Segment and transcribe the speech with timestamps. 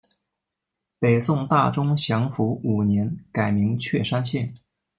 [0.97, 4.51] 北宋大中祥符五年改名确山县。